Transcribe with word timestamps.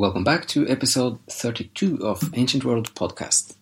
Welcome 0.00 0.24
back 0.24 0.46
to 0.46 0.66
episode 0.66 1.18
32 1.28 1.98
of 2.02 2.30
Ancient 2.32 2.64
World 2.64 2.94
Podcast. 2.94 3.54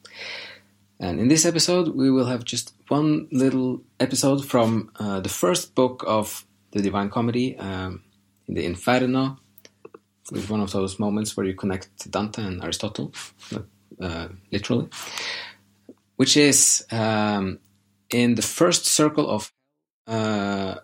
And 1.00 1.18
in 1.18 1.26
this 1.26 1.44
episode, 1.44 1.96
we 1.96 2.12
will 2.12 2.26
have 2.26 2.44
just 2.44 2.74
one 2.86 3.26
little 3.32 3.82
episode 3.98 4.44
from 4.44 4.92
uh, 5.00 5.18
the 5.18 5.28
first 5.28 5.74
book 5.74 6.04
of 6.06 6.46
the 6.70 6.80
Divine 6.80 7.10
Comedy, 7.10 7.58
um, 7.58 8.04
in 8.46 8.54
the 8.54 8.64
Inferno, 8.64 9.40
with 10.30 10.48
one 10.48 10.60
of 10.60 10.70
those 10.70 11.00
moments 11.00 11.36
where 11.36 11.44
you 11.44 11.54
connect 11.54 12.08
Dante 12.08 12.44
and 12.44 12.62
Aristotle, 12.62 13.12
uh, 14.00 14.28
literally, 14.52 14.88
which 16.14 16.36
is 16.36 16.86
um, 16.92 17.58
in 18.10 18.36
the 18.36 18.42
first 18.42 18.86
circle 18.86 19.28
of, 19.28 19.52
uh, 20.06 20.76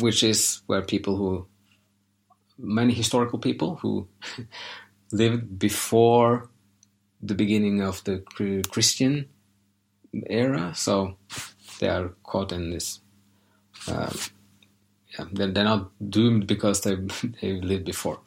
which 0.00 0.22
is 0.22 0.60
where 0.66 0.82
people 0.82 1.16
who 1.16 1.46
many 2.62 2.94
historical 2.94 3.38
people 3.38 3.76
who 3.76 4.06
lived 5.12 5.58
before 5.58 6.48
the 7.20 7.34
beginning 7.34 7.82
of 7.82 8.02
the 8.04 8.18
Christian 8.70 9.28
era, 10.26 10.72
so 10.74 11.16
they 11.80 11.88
are 11.88 12.14
caught 12.22 12.52
in 12.52 12.70
this. 12.70 13.00
Uh, 13.88 14.12
yeah, 15.18 15.26
they're, 15.32 15.50
they're, 15.50 15.64
not 15.64 15.90
doomed 16.10 16.46
because 16.46 16.80
they 16.82 16.94
they 17.42 17.60
lived 17.60 17.84
before 17.84 18.20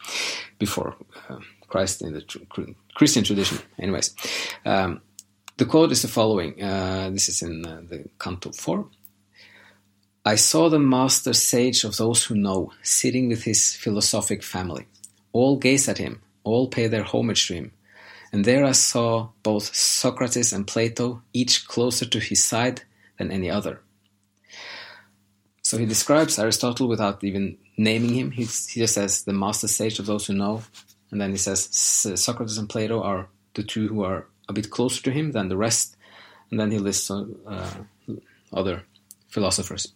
before 0.59 0.95
uh, 1.29 1.39
Christ 1.67 2.01
in 2.01 2.13
the 2.13 2.21
tr 2.21 2.39
Christian 2.93 3.23
tradition. 3.23 3.59
Anyways, 3.79 4.15
um, 4.65 5.01
the 5.57 5.65
quote 5.65 5.91
is 5.91 6.01
the 6.01 6.07
following. 6.07 6.61
Uh, 6.61 7.09
this 7.11 7.29
is 7.29 7.41
in 7.41 7.65
uh, 7.65 7.81
the 7.89 8.05
Canto 8.19 8.51
four. 8.51 8.87
I 10.27 10.35
saw 10.35 10.69
the 10.69 10.79
master 10.79 11.33
sage 11.33 11.83
of 11.83 11.97
those 11.97 12.23
who 12.23 12.35
know, 12.35 12.71
sitting 12.81 13.29
with 13.29 13.43
his 13.43 13.75
philosophic 13.75 14.41
family. 14.41 14.87
All 15.33 15.55
gaze 15.55 15.87
at 15.87 15.99
him, 15.99 16.21
all 16.43 16.67
pay 16.67 16.87
their 16.87 17.03
homage 17.03 17.47
to 17.47 17.53
him. 17.53 17.71
And 18.31 18.43
there 18.43 18.65
I 18.65 18.71
saw 18.71 19.29
both 19.43 19.75
Socrates 19.75 20.51
and 20.51 20.65
Plato, 20.65 21.21
each 21.31 21.67
closer 21.67 22.05
to 22.05 22.19
his 22.19 22.43
side 22.43 22.81
than 23.19 23.31
any 23.31 23.51
other. 23.51 23.81
So 25.61 25.77
he 25.77 25.85
describes 25.85 26.39
Aristotle 26.39 26.87
without 26.87 27.23
even 27.23 27.57
naming 27.77 28.15
him. 28.15 28.31
he 28.31 28.45
just 28.45 28.95
says 28.95 29.25
the 29.25 29.33
master 29.33 29.67
sage 29.67 29.99
of 29.99 30.07
those 30.07 30.25
who 30.25 30.33
know. 30.33 30.63
And 31.11 31.21
then 31.21 31.29
he 31.31 31.37
says 31.37 31.69
Socrates 31.71 32.57
and 32.57 32.67
Plato 32.67 32.99
are 33.01 33.27
the 33.53 33.63
two 33.63 33.87
who 33.89 34.03
are 34.03 34.25
a 34.49 34.53
bit 34.53 34.71
closer 34.71 35.03
to 35.03 35.11
him 35.11 35.33
than 35.33 35.49
the 35.49 35.57
rest. 35.57 35.95
And 36.49 36.59
then 36.59 36.71
he 36.71 36.79
lists 36.79 37.11
uh, 37.11 37.67
other 38.51 38.83
philosophers. 39.35 39.93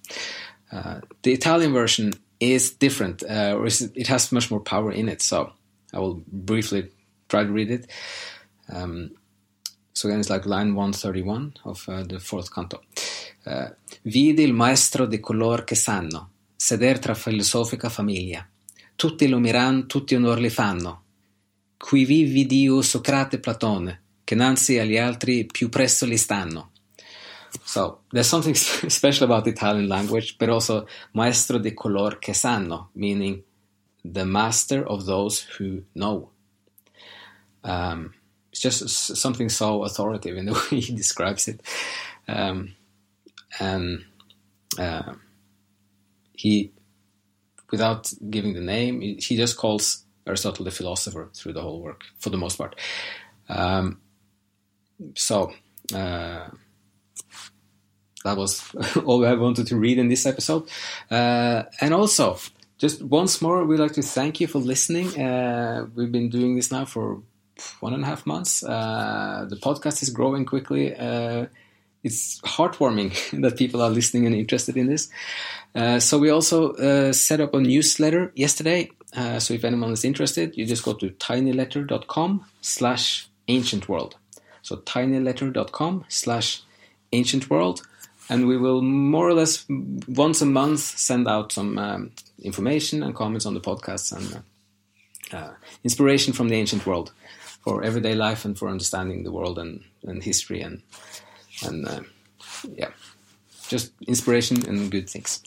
Uh, 0.72 1.00
the 1.24 1.32
Italian 1.32 1.74
version 1.74 2.14
is 2.40 2.72
different, 2.78 3.24
uh, 3.24 3.56
or 3.58 3.68
it 3.68 4.08
has 4.08 4.32
much 4.32 4.52
more 4.52 4.62
power 4.62 4.92
in 4.92 5.08
it. 5.10 5.22
So 5.22 5.52
I 5.94 6.00
will 6.00 6.22
briefly 6.28 6.92
try 7.28 7.44
to 7.44 7.52
read 7.52 7.72
it. 7.72 7.90
Um, 8.72 9.12
so 9.94 10.08
again, 10.08 10.20
it's 10.20 10.30
like 10.30 10.46
line 10.46 10.76
131 10.76 11.54
of 11.66 11.86
uh, 11.88 12.04
the 12.04 12.20
fourth 12.20 12.50
canto. 12.54 12.82
Uh, 13.46 13.70
Vidi 14.04 14.44
il 14.44 14.54
maestro 14.54 15.06
di 15.06 15.20
color 15.20 15.64
che 15.64 15.76
sanno, 15.76 16.30
seder 16.56 17.00
tra 17.00 17.14
filosofica 17.14 17.90
famiglia. 17.90 18.48
Tutti 18.96 19.28
lo 19.28 19.40
miran, 19.40 19.88
tutti 19.88 20.16
onor 20.16 20.40
li 20.40 20.50
fanno. 20.50 21.04
Qui 21.78 22.06
vivi 22.06 22.46
Dio 22.46 22.82
Socrate 22.82 23.40
Platone, 23.40 24.02
che 24.24 24.36
nanzi 24.36 24.78
agli 24.78 24.98
altri 24.98 25.46
più 25.46 25.70
presto 25.70 26.06
li 26.06 26.18
stanno. 26.18 26.69
So 27.64 28.00
there's 28.12 28.28
something 28.28 28.56
special 28.56 29.26
about 29.26 29.46
the 29.46 29.52
Italian 29.52 29.90
language, 29.90 30.38
but 30.38 30.50
also 30.50 30.88
maestro 31.14 31.60
di 31.60 31.72
color 31.72 32.20
che 32.20 32.34
sanno, 32.34 32.90
meaning 32.96 33.44
the 34.04 34.26
master 34.26 34.86
of 34.86 35.06
those 35.06 35.42
who 35.42 35.84
know. 35.96 36.30
Um, 37.64 38.14
it's 38.52 38.62
just 38.62 39.18
something 39.18 39.50
so 39.50 39.84
authoritative 39.84 40.38
in 40.38 40.46
the 40.46 40.54
way 40.72 40.80
he 40.80 40.96
describes 40.96 41.48
it. 41.48 41.62
Um, 42.28 42.76
and 43.60 44.06
uh, 44.78 45.14
he, 46.34 46.72
without 47.72 48.12
giving 48.30 48.54
the 48.54 48.62
name, 48.62 49.02
he 49.02 49.36
just 49.36 49.58
calls 49.58 50.06
Aristotle 50.26 50.66
the 50.66 50.72
philosopher 50.72 51.30
through 51.34 51.54
the 51.54 51.62
whole 51.62 51.82
work, 51.82 52.04
for 52.20 52.30
the 52.30 52.38
most 52.38 52.58
part. 52.58 52.76
Um, 53.48 54.00
so, 55.16 55.54
uh, 55.94 56.50
that 58.24 58.38
was 58.38 58.64
all 59.06 59.26
I 59.26 59.34
wanted 59.34 59.68
to 59.68 59.78
read 59.78 59.98
in 59.98 60.10
this 60.10 60.26
episode. 60.26 60.70
Uh, 61.10 61.64
and 61.82 61.94
also, 61.94 62.38
just 62.78 63.02
once 63.02 63.42
more, 63.42 63.64
we'd 63.66 63.80
like 63.80 63.94
to 63.94 64.02
thank 64.02 64.40
you 64.40 64.48
for 64.48 64.60
listening. 64.60 65.20
Uh, 65.20 65.88
we've 65.96 66.12
been 66.12 66.30
doing 66.30 66.56
this 66.56 66.72
now 66.72 66.86
for 66.86 67.22
one 67.82 67.94
and 67.94 68.04
a 68.04 68.06
half 68.06 68.26
months. 68.26 68.64
Uh, 68.64 69.46
the 69.50 69.58
podcast 69.58 70.02
is 70.02 70.10
growing 70.10 70.46
quickly. 70.46 70.96
Uh, 70.96 71.48
it's 72.04 72.40
heartwarming 72.42 73.12
that 73.42 73.58
people 73.58 73.82
are 73.82 73.90
listening 73.90 74.26
and 74.26 74.36
interested 74.36 74.78
in 74.78 74.88
this. 74.88 75.10
Uh, 75.76 76.00
so 76.00 76.18
we 76.18 76.30
also 76.30 76.74
uh, 76.74 77.14
set 77.14 77.42
up 77.42 77.54
a 77.54 77.60
newsletter 77.60 78.32
yesterday. 78.36 78.90
So 79.40 79.56
if 79.56 79.64
anyone 79.66 79.92
is 79.92 80.06
interested, 80.06 80.56
you 80.56 80.66
just 80.66 80.86
go 80.86 80.94
to 80.94 81.10
tinyletter.com 81.10 82.46
slash 82.62 83.28
ancient 83.48 83.90
world. 83.90 84.16
So 84.62 84.78
tinyletter.com 84.78 86.06
slash 86.08 86.62
ancient 87.12 87.50
world 87.50 87.82
and 88.30 88.48
we 88.48 88.58
will 88.58 88.82
more 88.82 89.28
or 89.28 89.34
less 89.34 89.66
once 90.08 90.42
a 90.42 90.46
month 90.46 90.80
send 90.80 91.28
out 91.28 91.52
some 91.52 91.78
um, 91.78 92.12
information 92.42 93.04
and 93.04 93.16
comments 93.16 93.46
on 93.46 93.54
the 93.54 93.60
podcasts 93.60 94.16
and 94.16 94.44
uh, 95.34 95.36
uh, 95.36 95.54
inspiration 95.84 96.34
from 96.34 96.50
the 96.50 96.56
ancient 96.56 96.86
world 96.86 97.12
for 97.62 97.84
everyday 97.84 98.16
life 98.16 98.46
and 98.46 98.58
for 98.58 98.70
understanding 98.70 99.24
the 99.24 99.32
world 99.32 99.60
and, 99.60 99.84
and 100.04 100.24
history 100.24 100.62
and 100.62 100.82
and 101.66 101.88
uh, 101.88 102.02
yeah, 102.76 102.90
just 103.68 103.92
inspiration 104.08 104.68
and 104.68 104.92
good 104.92 105.10
things. 105.10 105.44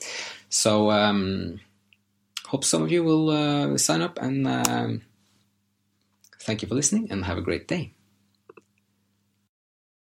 So 0.48 0.90
um, 0.90 1.60
hope 2.46 2.64
some 2.64 2.82
of 2.82 2.92
you 2.92 3.02
will 3.02 3.30
uh, 3.30 3.78
sign 3.78 4.02
up 4.02 4.18
and 4.20 4.46
um, 4.46 5.02
thank 6.40 6.62
you 6.62 6.68
for 6.68 6.74
listening 6.74 7.10
and 7.10 7.24
have 7.24 7.38
a 7.38 7.42
great 7.42 7.66
day. 7.68 7.92